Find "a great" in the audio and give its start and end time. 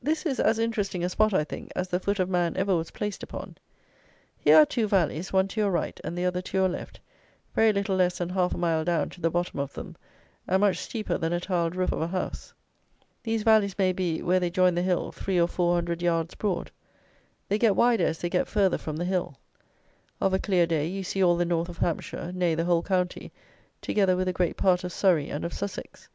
24.26-24.56